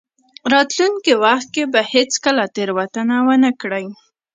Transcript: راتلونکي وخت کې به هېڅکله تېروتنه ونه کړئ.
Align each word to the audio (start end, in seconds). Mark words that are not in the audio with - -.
راتلونکي 0.53 1.13
وخت 1.23 1.47
کې 1.55 1.63
به 1.73 1.81
هېڅکله 1.93 2.43
تېروتنه 2.55 3.15
ونه 3.27 3.51
کړئ. 3.61 3.85